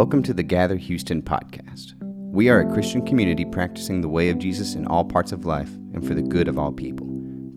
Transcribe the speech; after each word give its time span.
Welcome 0.00 0.22
to 0.22 0.32
the 0.32 0.42
Gather 0.42 0.76
Houston 0.76 1.20
podcast. 1.20 1.92
We 2.00 2.48
are 2.48 2.60
a 2.60 2.72
Christian 2.72 3.04
community 3.04 3.44
practicing 3.44 4.00
the 4.00 4.08
way 4.08 4.30
of 4.30 4.38
Jesus 4.38 4.74
in 4.74 4.86
all 4.86 5.04
parts 5.04 5.30
of 5.30 5.44
life 5.44 5.68
and 5.92 6.02
for 6.08 6.14
the 6.14 6.22
good 6.22 6.48
of 6.48 6.58
all 6.58 6.72
people. 6.72 7.06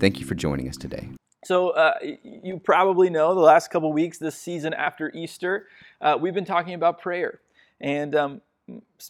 Thank 0.01 0.19
you 0.19 0.25
for 0.25 0.35
joining 0.35 0.67
us 0.67 0.75
today. 0.75 1.09
So, 1.45 1.69
uh, 1.69 1.93
you 2.01 2.59
probably 2.61 3.09
know 3.09 3.33
the 3.33 3.39
last 3.39 3.69
couple 3.69 3.93
weeks, 3.93 4.17
this 4.17 4.35
season 4.35 4.73
after 4.73 5.09
Easter, 5.11 5.67
uh, 6.01 6.17
we've 6.19 6.33
been 6.33 6.43
talking 6.43 6.73
about 6.73 6.99
prayer. 6.99 7.39
And 7.79 8.13
um, 8.13 8.41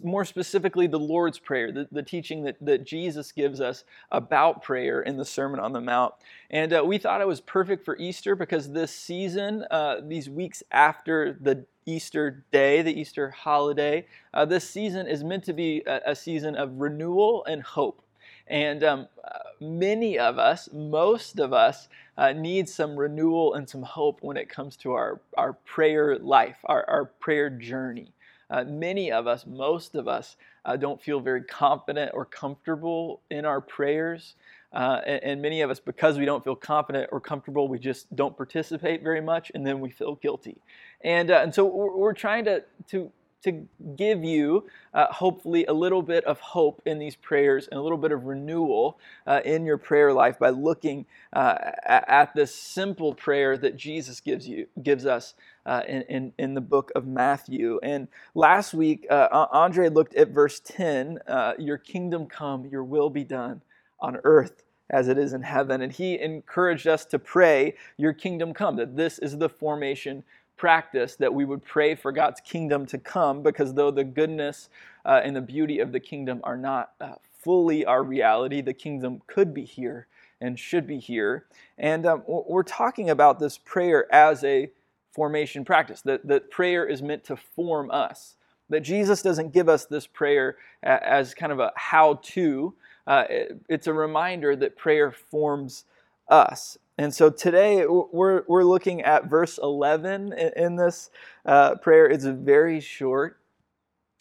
more 0.02 0.26
specifically, 0.26 0.88
the 0.88 1.00
Lord's 1.00 1.38
Prayer, 1.38 1.72
the, 1.72 1.88
the 1.92 2.02
teaching 2.02 2.44
that, 2.44 2.58
that 2.62 2.86
Jesus 2.86 3.32
gives 3.32 3.62
us 3.62 3.84
about 4.12 4.64
prayer 4.64 5.02
in 5.02 5.18
the 5.18 5.26
Sermon 5.26 5.60
on 5.60 5.74
the 5.74 5.82
Mount. 5.82 6.14
And 6.50 6.74
uh, 6.74 6.84
we 6.86 6.98
thought 6.98 7.22
it 7.22 7.28
was 7.28 7.42
perfect 7.42 7.86
for 7.86 7.96
Easter 7.98 8.36
because 8.36 8.72
this 8.72 8.94
season, 8.94 9.66
uh, 9.70 9.98
these 10.04 10.30
weeks 10.30 10.64
after 10.72 11.38
the 11.40 11.66
Easter 11.86 12.44
day, 12.52 12.82
the 12.82 13.00
Easter 13.00 13.30
holiday, 13.30 14.08
uh, 14.34 14.46
this 14.46 14.68
season 14.68 15.08
is 15.08 15.24
meant 15.24 15.44
to 15.44 15.54
be 15.54 15.84
a, 15.86 16.02
a 16.08 16.16
season 16.16 16.56
of 16.56 16.80
renewal 16.80 17.46
and 17.46 17.62
hope. 17.62 18.02
And 18.48 18.84
um, 18.84 19.08
uh, 19.24 19.40
many 19.62 20.18
of 20.18 20.38
us, 20.40 20.68
most 20.74 21.40
of 21.40 21.54
us, 21.54 21.88
uh, 22.18 22.34
need 22.34 22.68
some 22.68 22.96
renewal 22.96 23.54
and 23.54 23.70
some 23.70 23.84
hope 23.84 24.20
when 24.22 24.38
it 24.38 24.50
comes 24.50 24.76
to 24.78 24.94
our, 24.94 25.22
our 25.38 25.54
prayer 25.54 26.18
life, 26.18 26.58
our, 26.66 26.86
our 26.90 27.06
prayer 27.06 27.50
journey. 27.50 28.12
Uh, 28.50 28.64
many 28.64 29.12
of 29.12 29.28
us, 29.28 29.46
most 29.46 29.96
of 29.96 30.08
us, 30.08 30.36
uh, 30.66 30.76
don't 30.76 31.02
feel 31.02 31.20
very 31.20 31.44
confident 31.44 32.12
or 32.14 32.26
comfortable 32.26 33.22
in 33.30 33.46
our 33.46 33.62
prayers. 33.62 34.36
Uh, 34.72 35.02
and, 35.06 35.24
and, 35.24 35.42
many 35.42 35.62
of 35.62 35.70
us, 35.70 35.80
because 35.80 36.18
we 36.18 36.26
don't 36.26 36.44
feel 36.44 36.56
confident 36.56 37.08
or 37.12 37.20
comfortable, 37.20 37.68
we 37.68 37.78
just 37.78 38.14
don't 38.16 38.36
participate 38.36 39.04
very 39.04 39.22
much, 39.22 39.52
and 39.54 39.66
then 39.66 39.80
we 39.80 39.92
feel 39.92 40.16
guilty. 40.16 40.58
And, 41.02 41.30
uh, 41.30 41.42
and 41.44 41.54
so 41.54 41.66
we're, 41.66 41.96
we're 41.96 42.14
trying 42.14 42.46
to, 42.46 42.64
to 42.88 43.12
to 43.44 43.68
give 43.96 44.24
you, 44.24 44.66
uh, 44.94 45.08
hopefully, 45.08 45.66
a 45.66 45.74
little 45.74 46.02
bit 46.02 46.24
of 46.26 46.40
hope 46.40 46.82
in 46.86 47.00
these 47.00 47.16
prayers 47.16 47.68
and 47.72 47.80
a 47.80 47.84
little 47.84 47.98
bit 47.98 48.12
of 48.12 48.26
renewal 48.26 48.98
uh, 49.28 49.42
in 49.46 49.66
your 49.66 49.78
prayer 49.78 50.14
life 50.14 50.40
by 50.40 50.50
looking 50.50 51.06
uh, 51.34 51.56
at 51.86 52.34
this 52.36 52.54
simple 52.54 53.14
prayer 53.14 53.58
that 53.58 53.76
Jesus 53.76 54.20
gives 54.20 54.48
you, 54.48 54.68
gives 54.82 55.06
us 55.06 55.36
uh, 55.66 55.82
in, 55.88 56.02
in, 56.04 56.34
in, 56.38 56.54
the 56.54 56.62
book 56.62 56.92
of 56.96 57.06
Matthew. 57.06 57.80
And 57.84 58.08
last 58.36 58.74
week, 58.74 59.06
uh, 59.10 59.48
Andre 59.52 59.90
looked 59.90 60.16
at 60.16 60.30
verse 60.30 60.60
10 60.60 61.20
uh, 61.28 61.54
Your 61.58 61.78
kingdom 61.78 62.26
come, 62.26 62.66
your 62.66 62.84
will 62.84 63.10
be 63.10 63.24
done 63.24 63.62
on 64.00 64.18
earth 64.24 64.64
as 64.90 65.08
it 65.08 65.18
is 65.18 65.34
in 65.34 65.42
heaven. 65.42 65.82
And 65.82 65.92
he 65.92 66.20
encouraged 66.20 66.88
us 66.88 67.06
to 67.06 67.20
pray, 67.20 67.76
Your 67.98 68.14
kingdom 68.14 68.54
come, 68.54 68.76
that 68.76 68.96
this 68.96 69.20
is 69.20 69.38
the 69.38 69.50
formation 69.50 70.24
practice 70.64 71.18
that 71.18 71.34
we 71.34 71.44
would 71.44 71.62
pray 71.62 71.94
for 71.94 72.14
God's 72.14 72.40
kingdom 72.40 72.86
to 72.86 72.98
come 72.98 73.44
because 73.44 73.74
though 73.74 73.92
the 73.92 74.06
goodness 74.06 74.70
uh, 75.04 75.20
and 75.22 75.36
the 75.36 75.42
beauty 75.42 75.80
of 75.80 75.92
the 75.92 76.00
kingdom 76.00 76.40
are 76.46 76.56
not 76.56 76.94
uh, 77.02 77.16
fully 77.42 77.84
our 77.84 78.02
reality, 78.02 78.62
the 78.62 78.74
kingdom 78.74 79.22
could 79.28 79.54
be 79.54 79.66
here 79.66 80.08
and 80.40 80.58
should 80.58 80.88
be 80.88 81.00
here. 81.00 81.48
And 81.78 82.06
um, 82.06 82.24
we're 82.26 82.64
talking 82.64 83.10
about 83.10 83.42
this 83.42 83.58
prayer 83.58 84.08
as 84.16 84.42
a 84.46 84.70
formation 85.12 85.66
practice, 85.66 86.00
that, 86.04 86.26
that 86.28 86.50
prayer 86.50 86.86
is 86.86 87.02
meant 87.02 87.26
to 87.26 87.36
form 87.36 87.92
us. 87.92 88.38
That 88.70 88.84
Jesus 88.84 89.22
doesn't 89.22 89.52
give 89.52 89.68
us 89.68 89.84
this 89.84 90.08
prayer 90.08 90.56
as 90.82 91.34
kind 91.34 91.52
of 91.52 91.60
a 91.60 91.74
how 91.76 92.22
to, 92.24 92.74
uh, 93.06 93.26
it's 93.68 93.88
a 93.88 93.94
reminder 93.94 94.56
that 94.56 94.78
prayer 94.78 95.12
forms 95.12 95.84
us. 96.30 96.78
And 96.98 97.14
so 97.14 97.30
today 97.30 97.86
we're, 97.88 98.44
we're 98.48 98.64
looking 98.64 99.02
at 99.02 99.30
verse 99.30 99.60
11 99.62 100.34
in 100.34 100.76
this 100.76 101.10
uh, 101.46 101.76
prayer. 101.76 102.06
It's 102.06 102.26
very 102.26 102.80
short. 102.80 103.40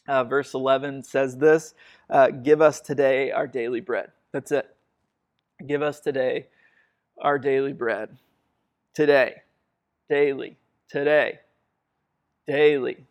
Uh, 0.08 0.24
verse 0.24 0.54
11 0.54 1.02
says 1.04 1.36
this 1.36 1.74
uh, 2.10 2.30
Give 2.30 2.60
us 2.60 2.80
today 2.80 3.30
our 3.30 3.46
daily 3.46 3.80
bread. 3.80 4.10
That's 4.32 4.50
it. 4.50 4.74
Give 5.66 5.82
us 5.82 6.00
today 6.00 6.48
our 7.20 7.38
daily 7.38 7.72
bread. 7.72 8.16
Today, 8.94 9.42
daily, 10.08 10.56
today, 10.88 11.40
daily. 12.46 13.06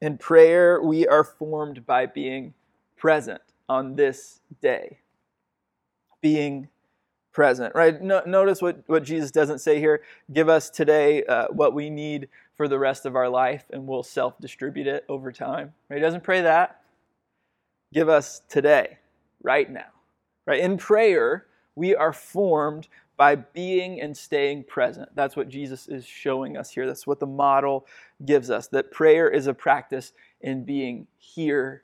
In 0.00 0.18
prayer, 0.18 0.80
we 0.80 1.06
are 1.06 1.24
formed 1.24 1.86
by 1.86 2.06
being 2.06 2.54
present 2.96 3.42
on 3.68 3.96
this 3.96 4.40
day. 4.60 4.98
Being 6.20 6.68
present, 7.36 7.74
right? 7.74 8.00
No, 8.00 8.22
notice 8.24 8.62
what, 8.62 8.82
what 8.86 9.04
Jesus 9.04 9.30
doesn't 9.30 9.58
say 9.58 9.78
here. 9.78 10.00
Give 10.32 10.48
us 10.48 10.70
today 10.70 11.22
uh, 11.24 11.48
what 11.50 11.74
we 11.74 11.90
need 11.90 12.30
for 12.56 12.66
the 12.66 12.78
rest 12.78 13.04
of 13.04 13.14
our 13.14 13.28
life, 13.28 13.66
and 13.70 13.86
we'll 13.86 14.02
self 14.02 14.40
distribute 14.40 14.86
it 14.86 15.04
over 15.06 15.30
time. 15.30 15.74
Right? 15.90 15.96
He 15.96 16.02
doesn't 16.02 16.24
pray 16.24 16.40
that. 16.40 16.80
Give 17.92 18.08
us 18.08 18.40
today, 18.48 18.96
right 19.42 19.70
now. 19.70 19.92
Right? 20.46 20.60
In 20.60 20.78
prayer, 20.78 21.44
we 21.74 21.94
are 21.94 22.14
formed 22.14 22.88
by 23.18 23.34
being 23.34 24.00
and 24.00 24.16
staying 24.16 24.64
present. 24.64 25.10
That's 25.14 25.36
what 25.36 25.50
Jesus 25.50 25.88
is 25.88 26.06
showing 26.06 26.56
us 26.56 26.70
here. 26.70 26.86
That's 26.86 27.06
what 27.06 27.20
the 27.20 27.26
model 27.26 27.86
gives 28.24 28.48
us. 28.48 28.66
That 28.68 28.90
prayer 28.90 29.28
is 29.28 29.46
a 29.46 29.52
practice 29.52 30.14
in 30.40 30.64
being 30.64 31.06
here 31.18 31.82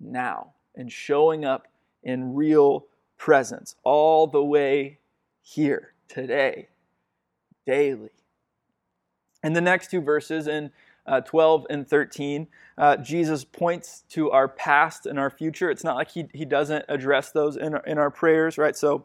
now 0.00 0.54
and 0.74 0.90
showing 0.90 1.44
up 1.44 1.68
in 2.02 2.34
real 2.34 2.86
presence 3.18 3.74
all 3.84 4.26
the 4.26 4.42
way 4.42 4.98
here, 5.42 5.92
today, 6.08 6.68
daily. 7.66 8.10
In 9.42 9.52
the 9.52 9.60
next 9.60 9.90
two 9.90 10.00
verses, 10.00 10.46
in 10.46 10.70
uh, 11.06 11.20
12 11.20 11.66
and 11.70 11.86
13, 11.86 12.46
uh, 12.76 12.96
Jesus 12.96 13.44
points 13.44 14.04
to 14.10 14.30
our 14.30 14.46
past 14.46 15.06
and 15.06 15.18
our 15.18 15.30
future. 15.30 15.70
It's 15.70 15.84
not 15.84 15.96
like 15.96 16.10
he, 16.10 16.28
he 16.32 16.44
doesn't 16.44 16.84
address 16.88 17.30
those 17.30 17.56
in 17.56 17.74
our, 17.74 17.82
in 17.84 17.98
our 17.98 18.10
prayers, 18.10 18.58
right? 18.58 18.76
So, 18.76 19.04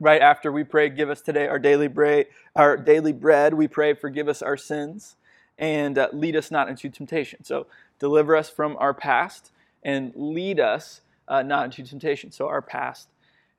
right 0.00 0.20
after 0.20 0.52
we 0.52 0.64
pray, 0.64 0.88
give 0.90 1.08
us 1.08 1.20
today 1.20 1.46
our 1.46 1.58
daily 1.58 1.88
bread, 1.88 2.26
our 2.54 2.76
daily 2.76 3.12
bread, 3.12 3.54
we 3.54 3.68
pray, 3.68 3.94
forgive 3.94 4.28
us 4.28 4.42
our 4.42 4.56
sins 4.56 5.16
and 5.56 5.98
uh, 5.98 6.08
lead 6.12 6.36
us 6.36 6.50
not 6.50 6.68
into 6.68 6.88
temptation. 6.88 7.44
So, 7.44 7.66
deliver 7.98 8.36
us 8.36 8.50
from 8.50 8.76
our 8.78 8.92
past 8.92 9.50
and 9.82 10.12
lead 10.14 10.60
us 10.60 11.00
uh, 11.28 11.42
not 11.42 11.64
into 11.64 11.88
temptation. 11.88 12.32
So, 12.32 12.48
our 12.48 12.62
past 12.62 13.08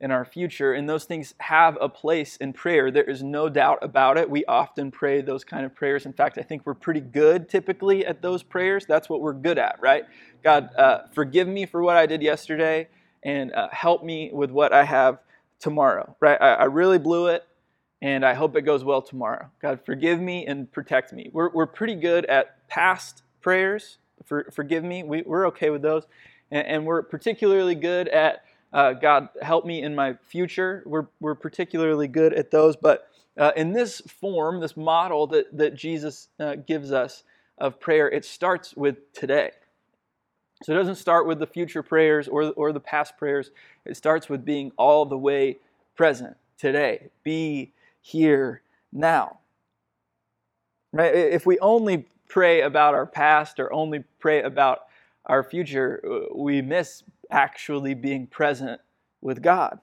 in 0.02 0.12
our 0.12 0.26
future. 0.26 0.74
And 0.74 0.90
those 0.90 1.06
things 1.06 1.34
have 1.40 1.78
a 1.80 1.88
place 1.88 2.38
in 2.38 2.54
prayer. 2.54 2.92
There 2.92 3.04
is 3.04 3.24
no 3.24 3.48
doubt 3.48 3.80
about 3.82 4.18
it. 4.18 4.30
We 4.30 4.44
often 4.46 4.92
pray 4.92 5.22
those 5.22 5.44
kind 5.44 5.66
of 5.66 5.74
prayers. 5.74 6.06
In 6.06 6.14
fact, 6.14 6.38
I 6.38 6.42
think 6.42 6.66
we're 6.66 6.74
pretty 6.74 7.00
good 7.00 7.48
typically 7.48 8.06
at 8.06 8.22
those 8.22 8.44
prayers. 8.44 8.86
That's 8.86 9.10
what 9.10 9.22
we're 9.22 9.34
good 9.34 9.58
at, 9.58 9.80
right? 9.82 10.04
God, 10.44 10.70
uh, 10.76 11.00
forgive 11.14 11.48
me 11.48 11.66
for 11.66 11.82
what 11.82 11.96
I 11.96 12.06
did 12.06 12.22
yesterday 12.22 12.90
and 13.24 13.54
uh, 13.54 13.70
help 13.72 14.04
me 14.04 14.30
with 14.34 14.52
what 14.52 14.74
I 14.74 14.84
have 14.84 15.20
tomorrow, 15.60 16.16
right? 16.20 16.40
I, 16.40 16.54
I, 16.54 16.64
really 16.66 17.00
blew 17.00 17.28
it 17.28 17.44
and 18.02 18.26
I 18.26 18.34
hope 18.34 18.56
it 18.56 18.62
goes 18.62 18.84
well 18.84 19.02
tomorrow. 19.02 19.50
God, 19.62 19.80
forgive 19.86 20.20
me 20.20 20.46
and 20.46 20.72
protect 20.72 21.14
me. 21.14 21.30
We're, 21.32 21.50
we're 21.50 21.66
pretty 21.66 21.96
good 21.96 22.26
at 22.26 22.68
past 22.68 23.24
prayers. 23.42 23.98
For, 24.26 24.52
forgive 24.54 24.84
me. 24.84 25.04
We, 25.04 25.24
we're 25.24 25.48
okay 25.48 25.70
with 25.70 25.82
those. 25.82 26.04
And, 26.52 26.68
and 26.68 26.86
we're 26.86 27.02
particularly 27.02 27.74
good 27.74 28.08
at 28.10 28.44
uh, 28.76 28.92
God, 28.92 29.30
help 29.42 29.66
me 29.66 29.82
in 29.82 29.96
my 29.96 30.16
future. 30.28 30.84
We're, 30.86 31.08
we're 31.22 31.34
particularly 31.34 32.10
good 32.10 32.34
at 32.34 32.52
those. 32.52 32.76
But 32.76 33.08
uh, 33.38 33.54
in 33.56 33.72
this 33.72 34.02
form, 34.02 34.60
this 34.60 34.76
model 34.76 35.28
that, 35.28 35.58
that 35.58 35.76
Jesus 35.76 36.28
uh, 36.42 36.56
gives 36.56 36.92
us 36.92 37.24
of 37.58 37.80
prayer, 37.80 38.10
it 38.10 38.26
starts 38.26 38.76
with 38.76 39.14
today. 39.14 39.52
So 40.64 40.74
it 40.74 40.76
doesn't 40.76 40.96
start 40.96 41.26
with 41.26 41.40
the 41.40 41.48
future 41.48 41.82
prayers 41.82 42.28
or, 42.28 42.52
or 42.58 42.74
the 42.74 42.82
past 42.82 43.16
prayers. 43.18 43.52
It 43.86 43.96
starts 43.96 44.28
with 44.28 44.44
being 44.44 44.74
all 44.78 45.06
the 45.06 45.18
way 45.18 45.58
present 45.96 46.36
today. 46.58 47.12
Be 47.24 47.72
here 48.02 48.62
now. 48.92 49.40
Right? 50.92 51.16
If 51.16 51.46
we 51.46 51.58
only 51.60 52.08
pray 52.28 52.60
about 52.60 52.94
our 52.94 53.06
past 53.06 53.58
or 53.58 53.72
only 53.72 54.04
pray 54.20 54.42
about 54.42 54.80
our 55.28 55.44
future, 55.44 56.02
uh, 56.06 56.36
we 56.36 56.62
miss 56.62 57.04
actually 57.36 57.94
being 57.94 58.26
present 58.26 58.80
with 59.22 59.44
God. 59.44 59.80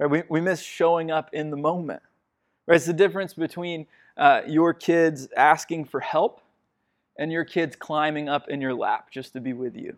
Right? 0.00 0.10
We, 0.10 0.22
we 0.28 0.40
miss 0.40 0.60
showing 0.60 1.10
up 1.10 1.28
in 1.32 1.50
the 1.50 1.56
moment. 1.56 2.02
Right? 2.66 2.76
It's 2.76 2.86
the 2.86 2.94
difference 2.94 3.34
between 3.34 3.86
uh, 4.16 4.40
your 4.48 4.72
kids 4.72 5.28
asking 5.36 5.84
for 5.84 6.00
help 6.00 6.40
and 7.18 7.30
your 7.30 7.44
kids 7.44 7.76
climbing 7.76 8.28
up 8.28 8.48
in 8.48 8.60
your 8.60 8.74
lap 8.74 9.10
just 9.10 9.34
to 9.34 9.40
be 9.40 9.52
with 9.52 9.76
you. 9.76 9.96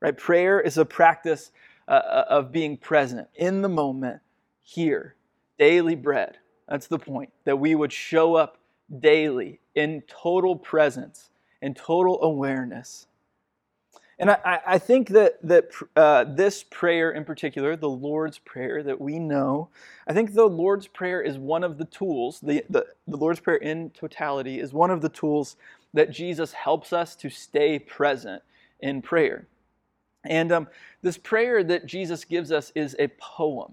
Right? 0.00 0.16
Prayer 0.16 0.60
is 0.60 0.76
a 0.76 0.84
practice 0.84 1.52
uh, 1.88 1.92
uh 1.92 2.24
of 2.28 2.52
being 2.52 2.76
present 2.76 3.28
in 3.34 3.62
the 3.62 3.68
moment, 3.68 4.20
here, 4.62 5.14
daily 5.58 5.94
bread. 5.94 6.38
That's 6.68 6.86
the 6.86 6.98
point. 6.98 7.30
That 7.44 7.58
we 7.58 7.74
would 7.74 7.92
show 7.92 8.34
up 8.34 8.58
daily 8.98 9.60
in 9.74 10.02
total 10.08 10.56
presence, 10.56 11.30
in 11.62 11.74
total 11.74 12.22
awareness 12.22 13.06
And 14.20 14.30
I, 14.30 14.60
I 14.66 14.78
think 14.78 15.08
that, 15.08 15.38
that 15.42 15.70
uh, 15.96 16.24
this 16.24 16.62
prayer 16.62 17.10
in 17.10 17.24
particular, 17.24 17.74
the 17.74 17.88
Lord's 17.88 18.38
Prayer 18.38 18.82
that 18.82 19.00
we 19.00 19.18
know, 19.18 19.70
I 20.06 20.12
think 20.12 20.34
the 20.34 20.44
Lord's 20.44 20.86
Prayer 20.86 21.22
is 21.22 21.38
one 21.38 21.64
of 21.64 21.78
the 21.78 21.86
tools, 21.86 22.38
the, 22.40 22.62
the, 22.68 22.86
the 23.08 23.16
Lord's 23.16 23.40
Prayer 23.40 23.56
in 23.56 23.88
totality 23.90 24.60
is 24.60 24.74
one 24.74 24.90
of 24.90 25.00
the 25.00 25.08
tools 25.08 25.56
that 25.94 26.10
Jesus 26.10 26.52
helps 26.52 26.92
us 26.92 27.16
to 27.16 27.30
stay 27.30 27.78
present 27.78 28.42
in 28.80 29.00
prayer. 29.00 29.46
And 30.24 30.52
um, 30.52 30.68
this 31.00 31.16
prayer 31.16 31.64
that 31.64 31.86
Jesus 31.86 32.26
gives 32.26 32.52
us 32.52 32.72
is 32.74 32.94
a 32.98 33.08
poem. 33.18 33.72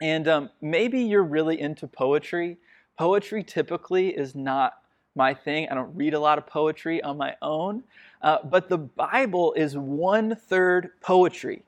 And 0.00 0.28
um, 0.28 0.50
maybe 0.60 1.00
you're 1.00 1.24
really 1.24 1.60
into 1.60 1.88
poetry. 1.88 2.58
Poetry 2.96 3.42
typically 3.42 4.10
is 4.10 4.36
not 4.36 4.81
my 5.14 5.34
thing. 5.34 5.68
I 5.70 5.74
don't 5.74 5.94
read 5.96 6.14
a 6.14 6.20
lot 6.20 6.38
of 6.38 6.46
poetry 6.46 7.02
on 7.02 7.16
my 7.16 7.34
own. 7.42 7.82
Uh, 8.20 8.38
but 8.44 8.68
the 8.68 8.78
Bible 8.78 9.52
is 9.54 9.76
one 9.76 10.36
third 10.36 10.90
poetry. 11.00 11.62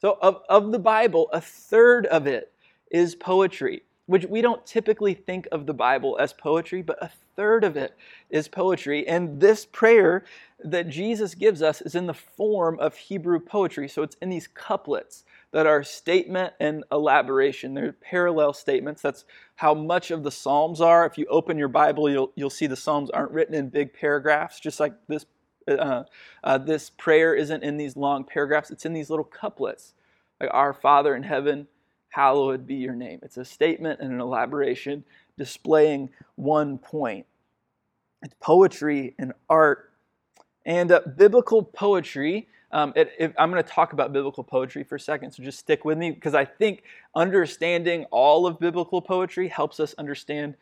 So, 0.00 0.18
of, 0.20 0.42
of 0.48 0.70
the 0.70 0.78
Bible, 0.78 1.30
a 1.32 1.40
third 1.40 2.06
of 2.06 2.26
it 2.26 2.52
is 2.90 3.14
poetry, 3.14 3.83
which 4.06 4.26
we 4.26 4.42
don't 4.42 4.66
typically 4.66 5.14
think 5.14 5.48
of 5.52 5.66
the 5.66 5.74
Bible 5.74 6.18
as 6.20 6.32
poetry, 6.32 6.82
but 6.82 7.02
a 7.02 7.10
third 7.36 7.64
of 7.64 7.76
it 7.76 7.96
is 8.30 8.48
poetry. 8.48 9.06
And 9.08 9.40
this 9.40 9.66
prayer 9.66 10.24
that 10.64 10.88
Jesus 10.88 11.34
gives 11.34 11.62
us 11.62 11.80
is 11.80 11.94
in 11.94 12.06
the 12.06 12.14
form 12.14 12.78
of 12.80 12.96
Hebrew 12.96 13.40
poetry. 13.40 13.88
So, 13.88 14.02
it's 14.02 14.16
in 14.22 14.30
these 14.30 14.48
couplets 14.48 15.24
that 15.52 15.66
are 15.66 15.82
statement 15.84 16.54
and 16.60 16.84
elaboration. 16.92 17.74
They're 17.74 17.92
parallel 17.92 18.52
statements. 18.52 19.02
That's 19.02 19.24
how 19.56 19.74
much 19.74 20.10
of 20.10 20.22
the 20.22 20.30
Psalms 20.30 20.80
are. 20.80 21.06
If 21.06 21.18
you 21.18 21.26
open 21.30 21.58
your 21.58 21.68
Bible, 21.68 22.10
you'll, 22.10 22.32
you'll 22.34 22.50
see 22.50 22.66
the 22.66 22.76
Psalms 22.76 23.10
aren't 23.10 23.32
written 23.32 23.54
in 23.54 23.68
big 23.70 23.94
paragraphs, 23.94 24.60
just 24.60 24.80
like 24.80 24.94
this 25.08 25.26
uh, 25.68 26.04
uh, 26.42 26.58
this 26.58 26.90
prayer 26.90 27.34
isn't 27.34 27.62
in 27.64 27.76
these 27.76 27.96
long 27.96 28.24
paragraphs, 28.24 28.70
it's 28.70 28.84
in 28.84 28.92
these 28.92 29.10
little 29.10 29.24
couplets. 29.24 29.94
Like, 30.40 30.50
Our 30.52 30.74
Father 30.74 31.14
in 31.14 31.22
heaven, 31.22 31.68
hallowed 32.14 32.64
be 32.64 32.76
your 32.76 32.94
name. 32.94 33.18
It's 33.22 33.38
a 33.38 33.44
statement 33.44 33.98
and 34.00 34.12
an 34.12 34.20
elaboration 34.20 35.02
displaying 35.36 36.10
one 36.36 36.78
point. 36.78 37.26
It's 38.22 38.34
poetry 38.40 39.16
and 39.18 39.32
art. 39.50 39.90
And 40.64 40.92
uh, 40.92 41.00
biblical 41.16 41.64
poetry, 41.64 42.46
um, 42.70 42.92
it, 42.94 43.10
it, 43.18 43.34
I'm 43.36 43.50
going 43.50 43.62
to 43.62 43.68
talk 43.68 43.94
about 43.94 44.12
biblical 44.12 44.44
poetry 44.44 44.84
for 44.84 44.94
a 44.94 45.00
second, 45.00 45.32
so 45.32 45.42
just 45.42 45.58
stick 45.58 45.84
with 45.84 45.98
me 45.98 46.12
because 46.12 46.36
I 46.36 46.44
think 46.44 46.84
understanding 47.16 48.04
all 48.12 48.46
of 48.46 48.60
biblical 48.60 49.02
poetry 49.02 49.48
helps 49.48 49.80
us 49.80 49.92
understand 49.98 50.54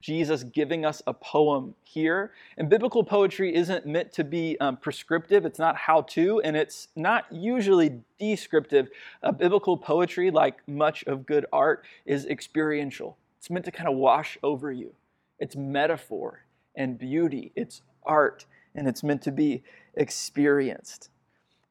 Jesus 0.00 0.42
giving 0.44 0.84
us 0.84 1.02
a 1.06 1.12
poem 1.12 1.74
here. 1.84 2.32
And 2.56 2.68
biblical 2.68 3.04
poetry 3.04 3.54
isn't 3.54 3.86
meant 3.86 4.12
to 4.14 4.24
be 4.24 4.58
um, 4.60 4.76
prescriptive, 4.76 5.44
it's 5.44 5.58
not 5.58 5.76
how 5.76 6.02
to, 6.02 6.40
and 6.40 6.56
it's 6.56 6.88
not 6.96 7.26
usually 7.30 8.00
descriptive. 8.18 8.88
Uh, 9.22 9.32
biblical 9.32 9.76
poetry, 9.76 10.30
like 10.30 10.66
much 10.66 11.04
of 11.04 11.26
good 11.26 11.46
art, 11.52 11.84
is 12.06 12.26
experiential. 12.26 13.18
It's 13.38 13.50
meant 13.50 13.64
to 13.66 13.72
kind 13.72 13.88
of 13.88 13.96
wash 13.96 14.38
over 14.42 14.72
you. 14.72 14.94
It's 15.38 15.56
metaphor 15.56 16.44
and 16.74 16.98
beauty, 16.98 17.52
it's 17.56 17.82
art, 18.04 18.46
and 18.74 18.86
it's 18.86 19.02
meant 19.02 19.22
to 19.22 19.32
be 19.32 19.62
experienced. 19.94 21.10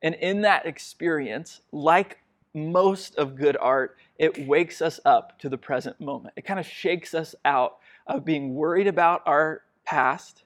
And 0.02 0.16
in 0.16 0.42
that 0.42 0.66
experience, 0.66 1.62
like 1.72 2.20
most 2.54 3.16
of 3.16 3.36
good 3.36 3.58
art, 3.60 3.98
it 4.18 4.48
wakes 4.48 4.82
us 4.82 5.00
up 5.06 5.40
to 5.40 5.50
the 5.50 5.58
present 5.58 6.00
moment. 6.00 6.34
It 6.36 6.46
kind 6.46 6.60
of 6.60 6.66
shakes 6.66 7.14
us 7.14 7.36
out 7.46 7.78
of 8.10 8.26
being 8.26 8.56
worried 8.56 8.88
about 8.88 9.22
our 9.26 9.62
past 9.86 10.44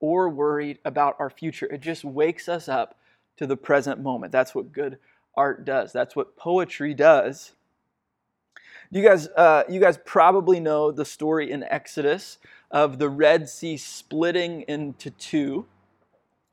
or 0.00 0.28
worried 0.28 0.78
about 0.84 1.14
our 1.18 1.30
future. 1.30 1.66
It 1.66 1.80
just 1.80 2.04
wakes 2.04 2.48
us 2.48 2.68
up 2.68 2.98
to 3.36 3.46
the 3.46 3.56
present 3.56 4.00
moment. 4.00 4.32
That's 4.32 4.54
what 4.54 4.72
good 4.72 4.98
art 5.36 5.64
does. 5.64 5.92
That's 5.92 6.16
what 6.16 6.36
poetry 6.36 6.94
does. 6.94 7.52
You 8.90 9.02
guys, 9.02 9.28
uh, 9.28 9.62
you 9.68 9.80
guys 9.80 9.98
probably 10.04 10.58
know 10.58 10.90
the 10.90 11.04
story 11.04 11.50
in 11.50 11.62
Exodus 11.62 12.38
of 12.70 12.98
the 12.98 13.08
Red 13.08 13.48
Sea 13.48 13.76
splitting 13.76 14.62
into 14.62 15.10
two, 15.10 15.66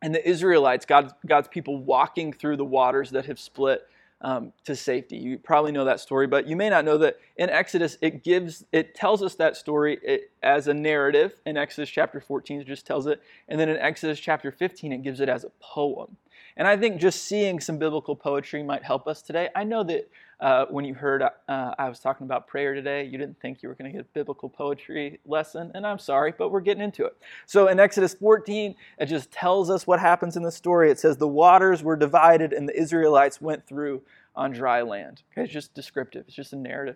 and 0.01 0.15
the 0.15 0.27
Israelites, 0.27 0.85
God's, 0.85 1.13
God's 1.25 1.47
people, 1.49 1.77
walking 1.77 2.31
through 2.31 2.57
the 2.57 2.65
waters 2.65 3.09
that 3.11 3.25
have 3.25 3.39
split 3.39 3.85
um, 4.21 4.51
to 4.65 4.75
safety. 4.75 5.17
You 5.17 5.37
probably 5.37 5.71
know 5.71 5.85
that 5.85 5.99
story, 5.99 6.27
but 6.27 6.47
you 6.47 6.55
may 6.55 6.69
not 6.69 6.85
know 6.85 6.97
that 6.97 7.17
in 7.37 7.49
Exodus 7.49 7.97
it 8.01 8.23
gives 8.23 8.65
it 8.71 8.95
tells 8.95 9.23
us 9.23 9.35
that 9.35 9.55
story 9.55 10.21
as 10.43 10.67
a 10.67 10.73
narrative. 10.73 11.39
In 11.45 11.57
Exodus 11.57 11.89
chapter 11.89 12.19
14, 12.19 12.61
it 12.61 12.67
just 12.67 12.85
tells 12.85 13.07
it, 13.07 13.21
and 13.47 13.59
then 13.59 13.69
in 13.69 13.77
Exodus 13.77 14.19
chapter 14.19 14.51
15, 14.51 14.91
it 14.91 15.03
gives 15.03 15.19
it 15.19 15.29
as 15.29 15.43
a 15.43 15.51
poem. 15.59 16.17
And 16.57 16.67
I 16.67 16.75
think 16.75 16.99
just 16.99 17.23
seeing 17.23 17.59
some 17.59 17.77
biblical 17.77 18.15
poetry 18.15 18.63
might 18.63 18.83
help 18.83 19.07
us 19.07 19.21
today. 19.21 19.49
I 19.55 19.63
know 19.63 19.83
that 19.83 20.09
uh, 20.41 20.65
when 20.69 20.85
you 20.85 20.93
heard 20.93 21.21
uh, 21.21 21.29
I 21.47 21.89
was 21.89 21.99
talking 21.99 22.25
about 22.25 22.47
prayer 22.47 22.73
today, 22.73 23.03
you 23.03 23.17
didn't 23.17 23.39
think 23.41 23.61
you 23.61 23.67
were 23.67 23.75
going 23.75 23.91
to 23.91 23.97
get 23.97 24.05
a 24.05 24.13
biblical 24.13 24.47
poetry 24.47 25.19
lesson, 25.25 25.71
and 25.75 25.85
I'm 25.85 25.99
sorry, 25.99 26.33
but 26.37 26.49
we're 26.49 26.61
getting 26.61 26.83
into 26.83 27.05
it. 27.05 27.17
So 27.45 27.67
in 27.67 27.79
Exodus 27.79 28.13
14, 28.13 28.75
it 28.99 29.05
just 29.07 29.31
tells 29.31 29.69
us 29.69 29.85
what 29.85 29.99
happens 29.99 30.37
in 30.37 30.43
the 30.43 30.51
story. 30.51 30.91
It 30.91 30.99
says, 30.99 31.17
The 31.17 31.27
waters 31.27 31.83
were 31.83 31.97
divided, 31.97 32.53
and 32.53 32.69
the 32.69 32.79
Israelites 32.79 33.41
went 33.41 33.67
through 33.67 34.01
on 34.33 34.51
dry 34.51 34.81
land. 34.81 35.23
Okay, 35.31 35.43
it's 35.43 35.53
just 35.53 35.73
descriptive, 35.73 36.23
it's 36.27 36.35
just 36.35 36.53
a 36.53 36.57
narrative. 36.57 36.95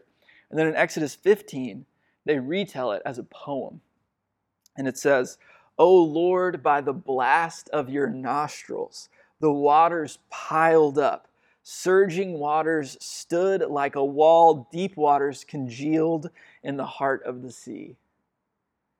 And 0.49 0.57
then 0.57 0.67
in 0.67 0.75
Exodus 0.75 1.15
15, 1.15 1.85
they 2.25 2.39
retell 2.39 2.93
it 2.93 3.01
as 3.05 3.17
a 3.17 3.23
poem. 3.23 3.81
And 4.77 4.87
it 4.87 4.97
says, 4.97 5.37
O 5.77 5.93
Lord, 5.93 6.63
by 6.63 6.79
the 6.79 6.93
blast 6.93 7.69
of 7.69 7.89
your 7.89 8.07
nostrils, 8.07 9.09
the 9.41 9.51
waters 9.51 10.19
piled 10.29 10.97
up 10.97 11.27
Surging 11.63 12.39
waters 12.39 12.97
stood 12.99 13.61
like 13.61 13.95
a 13.95 14.03
wall, 14.03 14.67
deep 14.71 14.97
waters 14.97 15.45
congealed 15.45 16.29
in 16.61 16.75
the 16.75 16.85
heart 16.85 17.23
of 17.23 17.41
the 17.41 17.51
sea. 17.51 17.95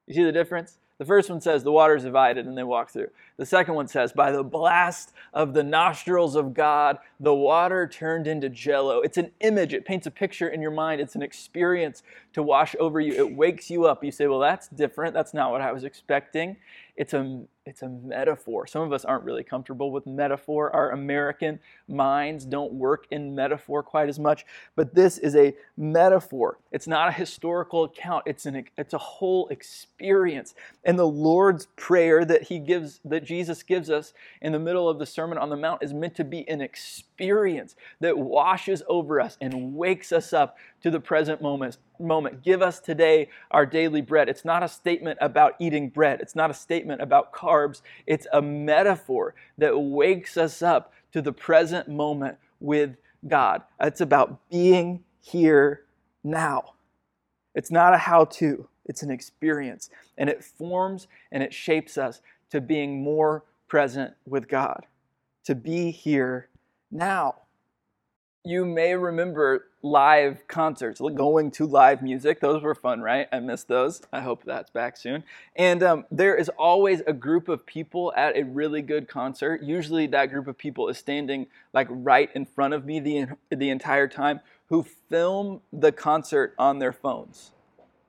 You 0.07 0.13
see 0.13 0.23
the 0.23 0.31
difference? 0.31 0.77
The 0.97 1.05
first 1.05 1.29
one 1.29 1.41
says 1.41 1.63
the 1.63 1.71
waters 1.71 2.03
divided 2.03 2.45
and 2.45 2.57
they 2.57 2.63
walk 2.63 2.91
through. 2.91 3.09
The 3.35 3.45
second 3.45 3.73
one 3.73 3.87
says, 3.87 4.13
by 4.13 4.31
the 4.31 4.43
blast 4.43 5.11
of 5.33 5.53
the 5.53 5.63
nostrils 5.63 6.35
of 6.35 6.53
God, 6.53 6.99
the 7.19 7.33
water 7.33 7.87
turned 7.87 8.27
into 8.27 8.47
jello. 8.47 9.01
It's 9.01 9.17
an 9.17 9.31
image, 9.41 9.73
it 9.73 9.85
paints 9.85 10.07
a 10.07 10.11
picture 10.11 10.47
in 10.47 10.61
your 10.61 10.71
mind, 10.71 11.01
it's 11.01 11.15
an 11.15 11.21
experience 11.21 12.03
to 12.33 12.43
wash 12.43 12.75
over 12.79 13.01
you. 13.01 13.13
It 13.13 13.35
wakes 13.35 13.69
you 13.69 13.85
up. 13.85 14.03
You 14.03 14.11
say, 14.11 14.27
well, 14.27 14.39
that's 14.39 14.69
different. 14.69 15.13
That's 15.13 15.33
not 15.33 15.51
what 15.51 15.61
I 15.61 15.73
was 15.73 15.83
expecting. 15.83 16.57
It's 16.95 17.13
a 17.13 17.41
it's 17.65 17.81
a 17.81 17.87
metaphor. 17.87 18.67
Some 18.67 18.81
of 18.81 18.91
us 18.91 19.05
aren't 19.05 19.23
really 19.23 19.43
comfortable 19.43 19.89
with 19.91 20.05
metaphor. 20.05 20.69
Our 20.75 20.91
American 20.91 21.59
minds 21.87 22.43
don't 22.43 22.73
work 22.73 23.07
in 23.09 23.35
metaphor 23.35 23.81
quite 23.81 24.09
as 24.09 24.19
much, 24.19 24.45
but 24.75 24.93
this 24.93 25.17
is 25.17 25.33
a 25.35 25.55
metaphor. 25.77 26.59
It's 26.73 26.87
not 26.87 27.07
a 27.07 27.13
historical 27.13 27.85
account. 27.85 28.23
It's 28.25 28.45
an 28.45 28.65
it's 28.77 28.93
a 28.93 28.97
whole 28.97 29.47
experience. 29.47 30.55
And 30.83 30.99
the 30.99 31.07
Lord's 31.07 31.67
prayer 31.77 32.25
that 32.25 32.43
he 32.43 32.59
gives 32.59 32.99
that 33.05 33.23
Jesus 33.23 33.63
gives 33.63 33.89
us 33.89 34.13
in 34.41 34.51
the 34.51 34.59
middle 34.59 34.89
of 34.89 34.99
the 34.99 35.05
Sermon 35.05 35.37
on 35.37 35.49
the 35.49 35.55
Mount 35.55 35.83
is 35.83 35.93
meant 35.93 36.15
to 36.15 36.25
be 36.25 36.47
an 36.49 36.59
experience 36.59 37.77
that 38.01 38.17
washes 38.17 38.83
over 38.89 39.21
us 39.21 39.37
and 39.39 39.75
wakes 39.75 40.11
us 40.11 40.33
up 40.33 40.57
to 40.81 40.91
the 40.91 40.99
present 40.99 41.41
moment. 41.41 41.77
moment. 41.97 42.43
Give 42.43 42.61
us 42.61 42.81
today 42.81 43.29
our 43.51 43.65
daily 43.65 44.01
bread. 44.01 44.27
It's 44.27 44.43
not 44.43 44.63
a 44.63 44.67
statement 44.67 45.17
about 45.21 45.55
eating 45.59 45.87
bread. 45.87 46.19
It's 46.19 46.35
not 46.35 46.51
a 46.51 46.53
statement 46.53 47.01
about 47.01 47.31
carbs 47.31 47.52
carbs. 47.53 47.81
It's 48.07 48.27
a 48.33 48.41
metaphor 48.41 49.35
that 49.57 49.77
wakes 49.77 50.37
us 50.37 50.61
up 50.61 50.93
to 51.11 51.21
the 51.21 51.33
present 51.33 51.87
moment 51.87 52.37
with 52.59 52.95
God. 53.27 53.61
It's 53.79 54.01
about 54.01 54.49
being 54.49 55.03
here 55.21 55.83
now. 56.23 56.73
It's 57.55 57.71
not 57.71 57.93
a 57.93 57.97
how 57.97 58.25
to, 58.25 58.67
it's 58.85 59.03
an 59.03 59.11
experience. 59.11 59.89
And 60.17 60.29
it 60.29 60.43
forms 60.43 61.07
and 61.31 61.43
it 61.43 61.53
shapes 61.53 61.97
us 61.97 62.21
to 62.49 62.61
being 62.61 63.03
more 63.03 63.43
present 63.67 64.13
with 64.25 64.47
God, 64.47 64.85
to 65.45 65.55
be 65.55 65.91
here 65.91 66.49
now 66.91 67.35
you 68.45 68.65
may 68.65 68.95
remember 68.95 69.67
live 69.83 70.47
concerts, 70.47 71.01
going 71.13 71.51
to 71.51 71.67
live 71.67 72.01
music. 72.01 72.39
Those 72.39 72.63
were 72.63 72.73
fun, 72.73 73.01
right? 73.01 73.27
I 73.31 73.39
missed 73.39 73.67
those. 73.67 74.01
I 74.13 74.21
hope 74.21 74.43
that's 74.45 74.69
back 74.69 74.95
soon. 74.95 75.23
And 75.57 75.83
um, 75.83 76.05
there 76.09 76.35
is 76.35 76.49
always 76.57 77.01
a 77.05 77.13
group 77.13 77.49
of 77.49 77.65
people 77.65 78.13
at 78.15 78.37
a 78.37 78.43
really 78.43 78.81
good 78.81 79.09
concert. 79.09 79.61
Usually, 79.61 80.07
that 80.07 80.27
group 80.27 80.47
of 80.47 80.57
people 80.57 80.87
is 80.87 80.97
standing 80.97 81.47
like 81.73 81.87
right 81.89 82.29
in 82.33 82.45
front 82.45 82.73
of 82.73 82.85
me 82.85 83.01
the, 83.01 83.27
the 83.53 83.69
entire 83.69 84.07
time 84.07 84.39
who 84.69 84.83
film 85.09 85.59
the 85.73 85.91
concert 85.91 86.55
on 86.57 86.79
their 86.79 86.93
phones. 86.93 87.51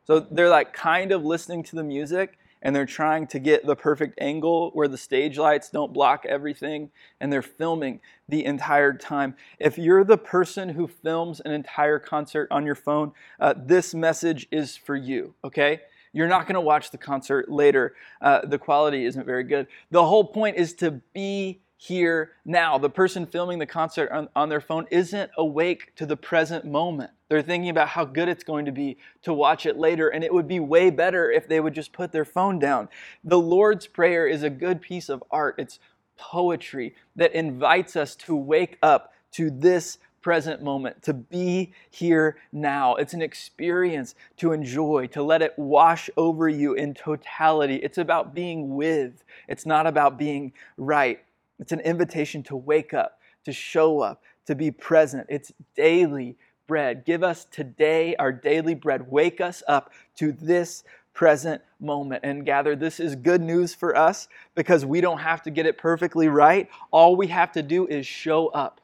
So 0.06 0.20
they're 0.20 0.48
like 0.48 0.72
kind 0.72 1.12
of 1.12 1.24
listening 1.24 1.64
to 1.64 1.76
the 1.76 1.82
music 1.82 2.38
and 2.64 2.74
they're 2.74 2.86
trying 2.86 3.26
to 3.28 3.38
get 3.38 3.66
the 3.66 3.76
perfect 3.76 4.18
angle 4.20 4.70
where 4.72 4.88
the 4.88 4.98
stage 4.98 5.38
lights 5.38 5.68
don't 5.70 5.92
block 5.92 6.24
everything 6.26 6.90
and 7.20 7.32
they're 7.32 7.42
filming 7.42 8.00
the 8.28 8.44
entire 8.44 8.94
time. 8.94 9.36
If 9.60 9.76
you're 9.78 10.02
the 10.02 10.18
person 10.18 10.70
who 10.70 10.88
films 10.88 11.40
an 11.44 11.52
entire 11.52 11.98
concert 11.98 12.48
on 12.50 12.64
your 12.64 12.74
phone, 12.74 13.12
uh, 13.38 13.54
this 13.56 13.94
message 13.94 14.48
is 14.50 14.76
for 14.76 14.96
you, 14.96 15.34
okay? 15.44 15.82
You're 16.14 16.28
not 16.28 16.46
going 16.46 16.54
to 16.54 16.60
watch 16.60 16.90
the 16.90 16.98
concert 16.98 17.50
later. 17.50 17.94
Uh, 18.22 18.46
the 18.46 18.58
quality 18.58 19.04
isn't 19.04 19.26
very 19.26 19.44
good. 19.44 19.66
The 19.90 20.04
whole 20.04 20.24
point 20.24 20.56
is 20.56 20.72
to 20.74 21.02
be 21.12 21.60
here 21.86 22.32
now. 22.46 22.78
The 22.78 22.88
person 22.88 23.26
filming 23.26 23.58
the 23.58 23.66
concert 23.66 24.10
on, 24.10 24.28
on, 24.34 24.48
their 24.48 24.62
phone 24.62 24.86
isn't 24.90 25.30
awake 25.36 25.94
to 25.96 26.06
the 26.06 26.16
present 26.16 26.64
moment. 26.64 27.10
They're 27.28 27.42
thinking 27.42 27.68
about 27.68 27.88
how 27.88 28.06
good 28.06 28.26
it's 28.26 28.42
going 28.42 28.64
to 28.64 28.72
be 28.72 28.96
to 29.22 29.34
watch 29.34 29.66
it 29.66 29.76
later, 29.76 30.08
and 30.08 30.24
it 30.24 30.32
would 30.32 30.48
be 30.48 30.60
way 30.60 30.88
better 30.88 31.30
if 31.30 31.46
they 31.46 31.60
would 31.60 31.74
just 31.74 31.92
put 31.92 32.10
their 32.10 32.24
phone 32.24 32.58
down. 32.58 32.88
The 33.22 33.38
Lord's 33.38 33.86
Prayer 33.86 34.26
is 34.26 34.42
a 34.42 34.48
good 34.48 34.80
piece 34.80 35.10
of 35.10 35.22
art. 35.30 35.56
It's 35.58 35.78
poetry 36.16 36.94
that 37.16 37.34
invites 37.34 37.96
us 37.96 38.16
to 38.16 38.34
wake 38.34 38.78
up 38.82 39.12
to 39.32 39.50
this 39.50 39.98
present 40.22 40.62
moment, 40.62 41.02
to 41.02 41.12
be 41.12 41.74
here 41.90 42.38
now. 42.50 42.94
It's 42.94 43.12
an 43.12 43.20
experience 43.20 44.14
to 44.38 44.52
enjoy, 44.52 45.08
to 45.08 45.22
let 45.22 45.42
it 45.42 45.52
wash 45.58 46.08
over 46.16 46.48
you 46.48 46.72
in 46.72 46.94
totality. 46.94 47.76
It's 47.76 47.98
about 47.98 48.34
being 48.34 48.74
with, 48.74 49.22
it's 49.48 49.66
not 49.66 49.86
about 49.86 50.16
being 50.16 50.54
right. 50.78 51.20
It's 51.58 51.72
an 51.72 51.80
invitation 51.80 52.42
to 52.44 52.56
wake 52.56 52.94
up, 52.94 53.18
to 53.44 53.52
show 53.52 54.00
up, 54.00 54.22
to 54.46 54.54
be 54.54 54.70
present. 54.70 55.26
It's 55.28 55.52
daily 55.76 56.36
bread. 56.66 57.04
Give 57.04 57.22
us 57.22 57.44
today 57.44 58.16
our 58.16 58.32
daily 58.32 58.74
bread. 58.74 59.10
Wake 59.10 59.40
us 59.40 59.62
up 59.68 59.92
to 60.16 60.32
this 60.32 60.84
present 61.12 61.62
moment. 61.80 62.24
And 62.24 62.44
gather, 62.44 62.74
this 62.74 62.98
is 62.98 63.14
good 63.14 63.40
news 63.40 63.74
for 63.74 63.96
us 63.96 64.28
because 64.54 64.84
we 64.84 65.00
don't 65.00 65.18
have 65.18 65.42
to 65.42 65.50
get 65.50 65.66
it 65.66 65.78
perfectly 65.78 66.28
right. 66.28 66.68
All 66.90 67.16
we 67.16 67.28
have 67.28 67.52
to 67.52 67.62
do 67.62 67.86
is 67.86 68.06
show 68.06 68.48
up. 68.48 68.80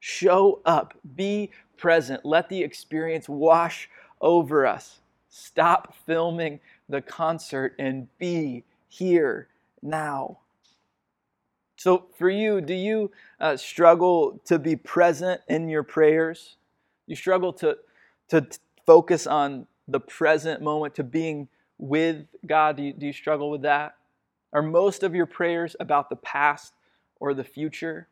Show 0.00 0.60
up. 0.64 0.94
Be 1.14 1.50
present. 1.76 2.24
Let 2.24 2.48
the 2.48 2.62
experience 2.62 3.28
wash 3.28 3.88
over 4.20 4.66
us. 4.66 5.00
Stop 5.28 5.94
filming 6.06 6.58
the 6.88 7.00
concert 7.00 7.74
and 7.78 8.08
be 8.18 8.64
here 8.88 9.46
now. 9.80 10.38
So, 11.80 12.08
for 12.18 12.28
you, 12.28 12.60
do 12.60 12.74
you 12.74 13.10
uh, 13.40 13.56
struggle 13.56 14.38
to 14.44 14.58
be 14.58 14.76
present 14.76 15.40
in 15.48 15.70
your 15.70 15.82
prayers? 15.82 16.56
You 17.06 17.16
struggle 17.16 17.54
to, 17.54 17.78
to 18.28 18.46
focus 18.84 19.26
on 19.26 19.66
the 19.88 19.98
present 19.98 20.60
moment, 20.60 20.94
to 20.96 21.02
being 21.02 21.48
with 21.78 22.26
God? 22.46 22.76
Do 22.76 22.82
you, 22.82 22.92
do 22.92 23.06
you 23.06 23.14
struggle 23.14 23.50
with 23.50 23.62
that? 23.62 23.94
Are 24.52 24.60
most 24.60 25.02
of 25.02 25.14
your 25.14 25.24
prayers 25.24 25.74
about 25.80 26.10
the 26.10 26.16
past 26.16 26.74
or 27.18 27.32
the 27.32 27.44
future? 27.44 28.08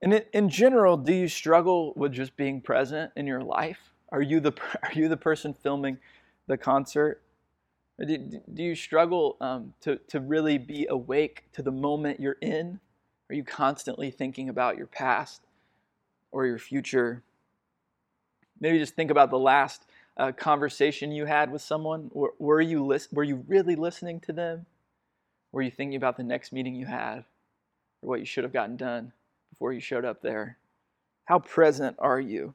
And 0.00 0.24
in 0.32 0.48
general, 0.48 0.96
do 0.96 1.12
you 1.12 1.28
struggle 1.28 1.92
with 1.96 2.12
just 2.12 2.34
being 2.34 2.62
present 2.62 3.12
in 3.14 3.26
your 3.26 3.42
life? 3.42 3.90
Are 4.08 4.22
you 4.22 4.40
the, 4.40 4.52
are 4.82 4.92
you 4.94 5.06
the 5.06 5.18
person 5.18 5.52
filming 5.52 5.98
the 6.46 6.56
concert? 6.56 7.20
Do, 8.06 8.40
do 8.54 8.62
you 8.62 8.74
struggle 8.74 9.36
um, 9.40 9.74
to, 9.82 9.96
to 10.08 10.20
really 10.20 10.56
be 10.56 10.86
awake 10.88 11.44
to 11.52 11.62
the 11.62 11.70
moment 11.70 12.18
you're 12.18 12.36
in? 12.40 12.80
Are 13.28 13.34
you 13.34 13.44
constantly 13.44 14.10
thinking 14.10 14.48
about 14.48 14.78
your 14.78 14.86
past 14.86 15.42
or 16.32 16.46
your 16.46 16.58
future? 16.58 17.22
Maybe 18.58 18.78
just 18.78 18.94
think 18.94 19.10
about 19.10 19.30
the 19.30 19.38
last 19.38 19.86
uh, 20.16 20.32
conversation 20.32 21.12
you 21.12 21.26
had 21.26 21.52
with 21.52 21.62
someone. 21.62 22.10
Were, 22.12 22.32
were, 22.38 22.60
you 22.60 22.84
lis- 22.84 23.08
were 23.12 23.24
you 23.24 23.44
really 23.46 23.76
listening 23.76 24.20
to 24.20 24.32
them? 24.32 24.66
Were 25.52 25.62
you 25.62 25.70
thinking 25.70 25.96
about 25.96 26.16
the 26.16 26.22
next 26.22 26.52
meeting 26.52 26.74
you 26.74 26.86
had 26.86 27.24
or 28.02 28.08
what 28.08 28.20
you 28.20 28.26
should 28.26 28.44
have 28.44 28.52
gotten 28.52 28.76
done 28.76 29.12
before 29.50 29.72
you 29.72 29.80
showed 29.80 30.04
up 30.04 30.22
there? 30.22 30.56
How 31.26 31.38
present 31.38 31.96
are 31.98 32.20
you? 32.20 32.54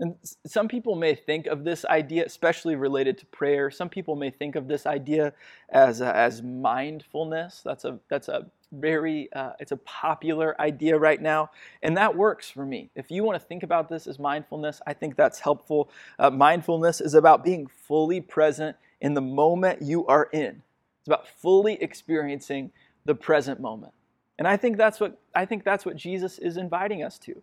And 0.00 0.16
some 0.44 0.66
people 0.66 0.96
may 0.96 1.14
think 1.14 1.46
of 1.46 1.62
this 1.62 1.84
idea, 1.84 2.24
especially 2.24 2.74
related 2.74 3.16
to 3.18 3.26
prayer. 3.26 3.70
Some 3.70 3.88
people 3.88 4.16
may 4.16 4.30
think 4.30 4.56
of 4.56 4.66
this 4.66 4.86
idea 4.86 5.32
as 5.68 6.02
as 6.02 6.42
mindfulness. 6.42 7.62
That's 7.64 7.84
a 7.84 8.00
that's 8.08 8.28
a 8.28 8.46
very 8.72 9.32
uh, 9.32 9.52
it's 9.60 9.70
a 9.70 9.76
popular 9.76 10.60
idea 10.60 10.98
right 10.98 11.22
now, 11.22 11.50
and 11.80 11.96
that 11.96 12.16
works 12.16 12.50
for 12.50 12.66
me. 12.66 12.90
If 12.96 13.12
you 13.12 13.22
want 13.22 13.40
to 13.40 13.46
think 13.46 13.62
about 13.62 13.88
this 13.88 14.08
as 14.08 14.18
mindfulness, 14.18 14.82
I 14.84 14.94
think 14.94 15.14
that's 15.14 15.38
helpful. 15.38 15.88
Uh, 16.18 16.30
mindfulness 16.30 17.00
is 17.00 17.14
about 17.14 17.44
being 17.44 17.68
fully 17.68 18.20
present 18.20 18.76
in 19.00 19.14
the 19.14 19.20
moment 19.20 19.80
you 19.80 20.04
are 20.06 20.28
in. 20.32 20.62
It's 21.00 21.08
about 21.08 21.28
fully 21.28 21.80
experiencing 21.80 22.72
the 23.04 23.14
present 23.14 23.60
moment, 23.60 23.92
and 24.40 24.48
I 24.48 24.56
think 24.56 24.76
that's 24.76 24.98
what 24.98 25.20
I 25.36 25.44
think 25.44 25.62
that's 25.62 25.86
what 25.86 25.94
Jesus 25.94 26.40
is 26.40 26.56
inviting 26.56 27.04
us 27.04 27.16
to 27.20 27.40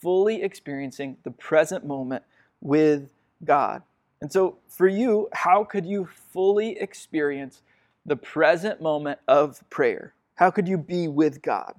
fully 0.00 0.42
experiencing 0.42 1.16
the 1.24 1.30
present 1.30 1.84
moment 1.84 2.22
with 2.60 3.10
God. 3.44 3.82
And 4.20 4.32
so, 4.32 4.58
for 4.68 4.88
you, 4.88 5.28
how 5.32 5.64
could 5.64 5.86
you 5.86 6.08
fully 6.32 6.78
experience 6.78 7.62
the 8.04 8.16
present 8.16 8.80
moment 8.80 9.20
of 9.28 9.62
prayer? 9.70 10.14
How 10.34 10.50
could 10.50 10.66
you 10.66 10.78
be 10.78 11.08
with 11.08 11.42
God? 11.42 11.74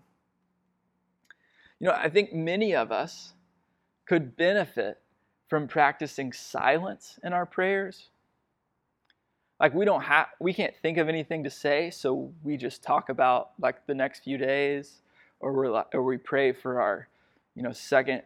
You 1.79 1.87
know, 1.87 1.93
I 1.93 2.09
think 2.09 2.33
many 2.33 2.75
of 2.75 2.91
us 2.91 3.33
could 4.05 4.35
benefit 4.35 4.99
from 5.47 5.67
practicing 5.67 6.31
silence 6.31 7.19
in 7.23 7.33
our 7.33 7.45
prayers. 7.45 8.09
Like 9.59 9.73
we 9.73 9.83
don't 9.83 10.01
have 10.01 10.27
we 10.39 10.53
can't 10.53 10.75
think 10.81 10.97
of 10.97 11.09
anything 11.09 11.43
to 11.43 11.49
say, 11.49 11.89
so 11.89 12.31
we 12.43 12.55
just 12.55 12.81
talk 12.81 13.09
about 13.09 13.51
like 13.59 13.85
the 13.87 13.93
next 13.93 14.23
few 14.23 14.37
days 14.37 15.01
or 15.39 15.53
we 15.53 15.67
or 15.93 16.03
we 16.03 16.17
pray 16.17 16.53
for 16.53 16.81
our 16.81 17.07
you 17.59 17.63
know, 17.63 17.73
second 17.73 18.21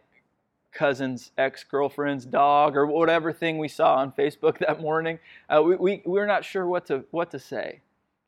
cousin's 0.72 1.32
ex-girlfriend's 1.36 2.24
dog 2.24 2.76
or 2.76 2.86
whatever 2.86 3.32
thing 3.32 3.58
we 3.58 3.66
saw 3.66 3.96
on 3.96 4.12
Facebook 4.12 4.58
that 4.64 4.80
morning. 4.80 5.18
Uh, 5.50 5.60
we, 5.60 5.74
we, 5.74 6.02
we're 6.04 6.26
not 6.26 6.44
sure 6.44 6.64
what 6.68 6.86
to, 6.86 7.04
what 7.10 7.32
to 7.32 7.40
say. 7.40 7.80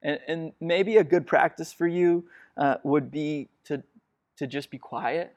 And, 0.03 0.19
and 0.27 0.53
maybe 0.61 0.97
a 0.97 1.05
good 1.05 1.25
practice 1.25 1.73
for 1.73 1.87
you 1.87 2.25
uh, 2.57 2.79
would 2.83 3.13
be 3.13 3.49
to, 3.67 3.85
to 4.39 4.49
just 4.49 4.69
be 4.69 4.79
quiet, 4.79 5.33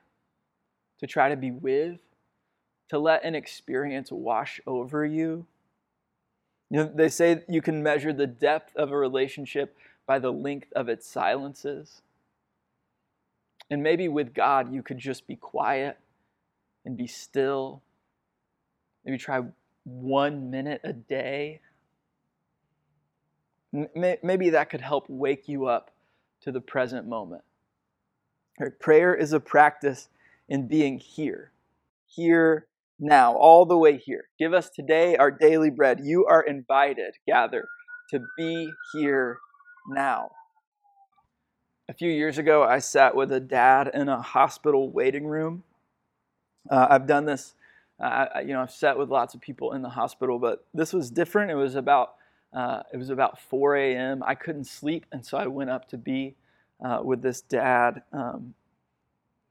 to 1.01 1.05
try 1.05 1.29
to 1.29 1.35
be 1.35 1.51
with, 1.51 1.99
to 2.89 2.97
let 2.97 3.23
an 3.23 3.35
experience 3.35 4.11
wash 4.11 4.59
over 4.65 5.05
you. 5.05 5.45
You 6.71 6.77
know, 6.77 6.91
they 6.95 7.09
say 7.09 7.43
you 7.47 7.61
can 7.61 7.83
measure 7.83 8.11
the 8.11 8.25
depth 8.25 8.75
of 8.75 8.91
a 8.91 8.97
relationship 8.97 9.77
by 10.07 10.17
the 10.17 10.33
length 10.33 10.73
of 10.73 10.89
its 10.89 11.05
silences. 11.05 12.01
And 13.69 13.83
maybe 13.83 14.07
with 14.07 14.33
God, 14.33 14.73
you 14.73 14.81
could 14.81 14.97
just 14.97 15.27
be 15.27 15.35
quiet 15.35 15.97
and 16.85 16.97
be 16.97 17.07
still. 17.07 17.83
Maybe 19.05 19.17
try 19.17 19.41
one 19.83 20.49
minute 20.49 20.81
a 20.83 20.93
day. 20.93 21.61
Maybe 23.71 24.49
that 24.49 24.69
could 24.69 24.81
help 24.81 25.05
wake 25.07 25.47
you 25.47 25.67
up 25.67 25.91
to 26.41 26.51
the 26.51 26.61
present 26.61 27.07
moment. 27.07 27.43
Prayer 28.79 29.13
is 29.13 29.31
a 29.31 29.39
practice 29.39 30.09
in 30.47 30.67
being 30.67 30.97
here, 30.99 31.51
here 32.07 32.65
now, 32.99 33.35
all 33.35 33.65
the 33.65 33.77
way 33.77 33.97
here. 33.97 34.25
Give 34.37 34.53
us 34.53 34.69
today 34.69 35.15
our 35.15 35.31
daily 35.31 35.69
bread. 35.69 36.01
You 36.03 36.25
are 36.25 36.41
invited, 36.41 37.13
gather, 37.27 37.67
to 38.09 38.19
be 38.37 38.69
here 38.93 39.37
now. 39.87 40.31
A 41.89 41.93
few 41.93 42.11
years 42.11 42.37
ago, 42.37 42.61
I 42.61 42.77
sat 42.77 43.15
with 43.15 43.31
a 43.31 43.39
dad 43.39 43.89
in 43.91 44.09
a 44.09 44.21
hospital 44.21 44.91
waiting 44.91 45.25
room. 45.25 45.63
Uh, 46.69 46.85
I've 46.87 47.07
done 47.07 47.25
this, 47.25 47.55
uh, 47.99 48.27
you 48.41 48.53
know, 48.53 48.61
I've 48.61 48.69
sat 48.69 48.95
with 48.95 49.09
lots 49.09 49.33
of 49.33 49.41
people 49.41 49.73
in 49.73 49.81
the 49.81 49.89
hospital, 49.89 50.37
but 50.37 50.63
this 50.71 50.93
was 50.93 51.09
different. 51.09 51.49
It 51.49 51.55
was 51.55 51.73
about 51.73 52.13
uh, 52.53 52.83
it 52.93 52.97
was 52.97 53.09
about 53.09 53.39
4 53.39 53.75
a.m. 53.75 54.21
I 54.23 54.35
couldn't 54.35 54.65
sleep, 54.65 55.07
and 55.11 55.25
so 55.25 55.35
I 55.39 55.47
went 55.47 55.71
up 55.71 55.89
to 55.89 55.97
be 55.97 56.35
uh, 56.79 56.99
with 57.03 57.23
this 57.23 57.41
dad. 57.41 58.03
Um, 58.13 58.53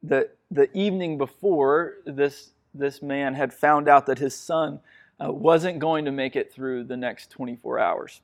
the 0.05 0.29
the 0.53 0.71
evening 0.79 1.19
before, 1.19 1.95
this 2.07 2.51
this 2.73 3.03
man 3.03 3.35
had 3.35 3.53
found 3.53 3.89
out 3.89 4.07
that 4.07 4.21
his 4.21 4.37
son 4.37 4.79
uh, 5.21 5.33
wasn't 5.33 5.81
going 5.81 6.05
to 6.05 6.13
make 6.13 6.37
it 6.37 6.53
through 6.53 6.85
the 6.85 6.97
next 6.97 7.31
24 7.33 7.81
hours. 7.81 8.21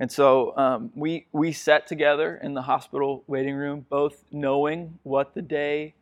And 0.00 0.10
so 0.10 0.56
um, 0.56 0.90
we, 0.94 1.26
we 1.32 1.52
sat 1.52 1.86
together 1.86 2.40
in 2.42 2.54
the 2.54 2.62
hospital 2.62 3.22
waiting 3.26 3.54
room, 3.54 3.86
both 3.88 4.24
knowing 4.32 4.98
what 5.04 5.34
the 5.34 5.42
day 5.42 5.94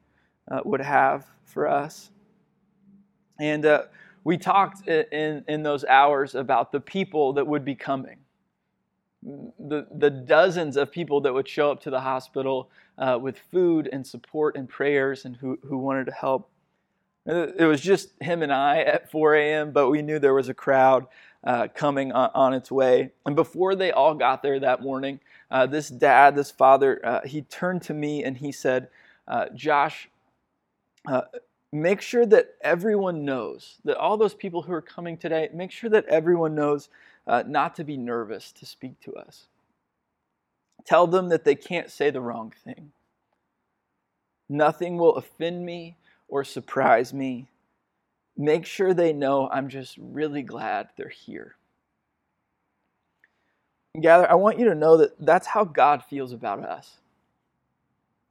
uh, 0.51 0.61
would 0.65 0.81
have 0.81 1.27
for 1.45 1.69
us. 1.69 2.11
And 3.39 3.67
uh, 3.67 3.83
we 4.25 4.39
talked 4.39 4.89
in, 4.89 5.45
in 5.47 5.63
those 5.63 5.85
hours 5.85 6.35
about 6.35 6.73
the 6.73 6.81
people 6.81 7.35
that 7.35 7.47
would 7.47 7.65
be 7.65 7.75
coming, 7.75 8.19
the, 9.23 9.87
the 9.95 10.11
dozens 10.11 10.77
of 10.77 10.91
people 10.91 11.21
that 11.23 11.35
would 11.35 11.49
show 11.49 11.71
up 11.71 11.81
to 11.83 11.91
the 11.91 12.01
hospital 12.01 12.71
uh, 12.99 13.19
with 13.21 13.39
food 13.51 13.89
and 13.93 14.07
support 14.07 14.57
and 14.57 14.69
prayers 14.69 15.25
and 15.25 15.37
who, 15.37 15.59
who 15.67 15.77
wanted 15.77 16.07
to 16.07 16.13
help. 16.13 16.49
It 17.25 17.69
was 17.69 17.81
just 17.81 18.11
him 18.21 18.43
and 18.43 18.53
I 18.53 18.81
at 18.81 19.11
4 19.11 19.37
a.m., 19.37 19.71
but 19.71 19.91
we 19.91 20.03
knew 20.03 20.19
there 20.19 20.35
was 20.35 20.49
a 20.49 20.55
crowd 20.55 21.07
uh, 21.45 21.69
coming 21.75 22.13
on, 22.13 22.31
on, 22.35 22.55
its 22.55 22.71
way. 22.71 23.11
And 23.27 23.35
before 23.35 23.75
they 23.75 23.91
all 23.91 24.15
got 24.15 24.43
there 24.43 24.61
that 24.61 24.83
morning, 24.83 25.21
uh, 25.51 25.67
this 25.67 25.89
dad, 25.89 26.37
this 26.37 26.51
father, 26.51 27.01
uh, 27.05 27.21
he 27.27 27.43
turned 27.43 27.83
to 27.83 27.95
me 27.95 28.25
and 28.25 28.37
he 28.37 28.53
said, 28.53 28.89
uh, 29.27 29.47
Josh, 29.55 30.09
uh, 31.09 31.23
make 31.73 32.01
sure 32.01 32.27
that 32.27 32.55
everyone 32.61 33.25
knows, 33.25 33.79
that 33.85 33.97
all 33.97 34.17
those 34.17 34.35
people 34.35 34.63
who 34.63 34.73
are 34.73 34.83
coming 34.83 35.17
today, 35.17 35.49
make 35.53 35.71
sure 35.73 35.91
that 35.91 36.07
everyone 36.07 36.55
knows 36.55 36.89
uh, 37.27 37.43
not 37.47 37.75
to 37.77 37.85
be 37.85 37.97
nervous 37.97 38.53
to 38.53 38.67
speak 38.67 39.01
to 39.01 39.15
us. 39.15 39.47
Tell 40.85 41.07
them 41.07 41.29
that 41.29 41.45
they 41.45 41.55
can't 41.55 41.91
say 41.91 42.11
the 42.11 42.21
wrong 42.21 42.53
thing. 42.65 42.93
Nothing 44.49 44.99
will 44.99 45.17
offend 45.17 45.65
me 45.65 45.97
or 46.29 46.45
surprise 46.45 47.13
me. 47.13 47.49
Make 48.37 48.67
sure 48.67 48.95
they 48.95 49.13
know 49.13 49.49
I'm 49.51 49.69
just 49.69 49.97
really 49.99 50.43
glad 50.43 50.89
they're 50.97 51.09
here. 51.09 51.57
Gather, 54.01 54.31
I 54.31 54.35
want 54.35 54.59
you 54.59 54.65
to 54.67 54.75
know 54.75 54.97
that 54.97 55.15
that's 55.19 55.49
how 55.49 55.65
God 55.65 56.03
feels 56.03 56.33
about 56.33 56.65
us. 56.65 56.99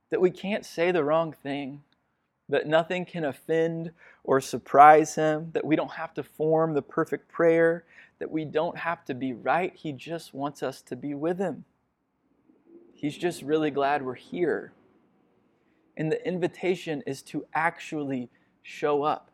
That 0.10 0.20
we 0.20 0.32
can't 0.32 0.66
say 0.66 0.92
the 0.92 1.04
wrong 1.04 1.32
thing, 1.32 1.84
that 2.50 2.68
nothing 2.68 3.06
can 3.06 3.26
offend 3.26 3.92
or 4.24 4.42
surprise 4.42 5.16
Him, 5.16 5.52
that 5.54 5.66
we 5.66 5.76
don't 5.76 5.92
have 5.92 6.14
to 6.16 6.24
form 6.24 6.74
the 6.74 6.82
perfect 6.82 7.30
prayer, 7.30 7.86
that 8.20 8.32
we 8.32 8.44
don't 8.44 8.78
have 8.78 9.06
to 9.06 9.14
be 9.14 9.34
right. 9.34 9.74
He 9.76 9.94
just 9.94 10.34
wants 10.34 10.64
us 10.64 10.82
to 10.84 10.96
be 10.96 11.14
with 11.14 11.38
Him. 11.38 11.66
He's 12.94 13.18
just 13.18 13.42
really 13.42 13.72
glad 13.72 14.04
we're 14.04 14.14
here. 14.14 14.74
And 15.98 16.12
the 16.12 16.28
invitation 16.28 17.04
is 17.08 17.22
to 17.24 17.46
actually 17.54 18.30
show 18.62 19.04
up. 19.04 19.31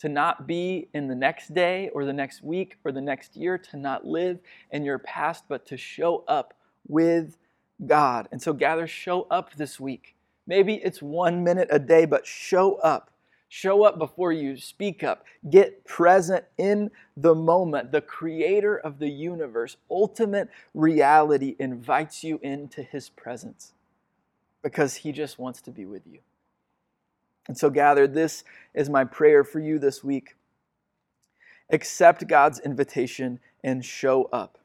To 0.00 0.08
not 0.08 0.46
be 0.46 0.88
in 0.94 1.08
the 1.08 1.14
next 1.14 1.52
day 1.52 1.90
or 1.94 2.04
the 2.04 2.12
next 2.12 2.42
week 2.42 2.76
or 2.84 2.92
the 2.92 3.00
next 3.00 3.36
year, 3.36 3.58
to 3.58 3.76
not 3.76 4.06
live 4.06 4.38
in 4.70 4.84
your 4.84 4.98
past, 4.98 5.44
but 5.48 5.66
to 5.66 5.76
show 5.76 6.24
up 6.26 6.54
with 6.88 7.36
God. 7.86 8.28
And 8.32 8.40
so, 8.40 8.52
gather, 8.52 8.86
show 8.86 9.22
up 9.30 9.54
this 9.54 9.78
week. 9.78 10.14
Maybe 10.46 10.74
it's 10.76 11.02
one 11.02 11.44
minute 11.44 11.68
a 11.70 11.78
day, 11.78 12.06
but 12.06 12.26
show 12.26 12.76
up. 12.76 13.10
Show 13.52 13.82
up 13.82 13.98
before 13.98 14.32
you 14.32 14.56
speak 14.56 15.02
up. 15.02 15.24
Get 15.50 15.84
present 15.84 16.44
in 16.56 16.90
the 17.16 17.34
moment. 17.34 17.90
The 17.90 18.00
creator 18.00 18.76
of 18.78 19.00
the 19.00 19.08
universe, 19.08 19.76
ultimate 19.90 20.48
reality, 20.72 21.56
invites 21.58 22.22
you 22.22 22.38
into 22.42 22.82
his 22.82 23.10
presence 23.10 23.72
because 24.62 24.94
he 24.96 25.10
just 25.10 25.38
wants 25.38 25.60
to 25.62 25.70
be 25.70 25.84
with 25.84 26.06
you. 26.06 26.20
And 27.50 27.58
so, 27.58 27.68
gather, 27.68 28.06
this 28.06 28.44
is 28.74 28.88
my 28.88 29.02
prayer 29.02 29.42
for 29.42 29.58
you 29.58 29.80
this 29.80 30.04
week. 30.04 30.36
Accept 31.68 32.28
God's 32.28 32.60
invitation 32.60 33.40
and 33.64 33.84
show 33.84 34.26
up. 34.32 34.58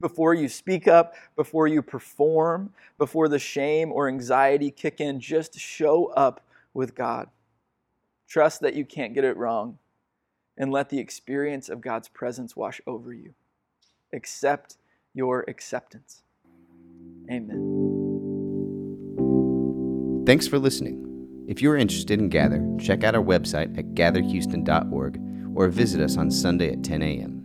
Before 0.00 0.34
you 0.34 0.48
speak 0.48 0.88
up, 0.88 1.14
before 1.36 1.68
you 1.68 1.80
perform, 1.80 2.72
before 2.98 3.28
the 3.28 3.38
shame 3.38 3.92
or 3.92 4.08
anxiety 4.08 4.72
kick 4.72 5.00
in, 5.00 5.20
just 5.20 5.56
show 5.56 6.06
up 6.06 6.40
with 6.74 6.96
God. 6.96 7.28
Trust 8.26 8.60
that 8.62 8.74
you 8.74 8.84
can't 8.84 9.14
get 9.14 9.22
it 9.22 9.36
wrong 9.36 9.78
and 10.58 10.72
let 10.72 10.88
the 10.88 10.98
experience 10.98 11.68
of 11.68 11.80
God's 11.80 12.08
presence 12.08 12.56
wash 12.56 12.80
over 12.84 13.12
you. 13.12 13.32
Accept 14.12 14.76
your 15.12 15.44
acceptance. 15.46 16.24
Amen. 17.30 17.84
Thanks 20.26 20.48
for 20.48 20.58
listening. 20.58 21.13
If 21.46 21.60
you 21.60 21.70
are 21.70 21.76
interested 21.76 22.18
in 22.18 22.30
Gather, 22.30 22.66
check 22.80 23.04
out 23.04 23.14
our 23.14 23.22
website 23.22 23.76
at 23.76 23.94
gatherhouston.org 23.94 25.20
or 25.54 25.68
visit 25.68 26.00
us 26.00 26.16
on 26.16 26.30
Sunday 26.30 26.72
at 26.72 26.82
10 26.82 27.02
a.m. 27.02 27.43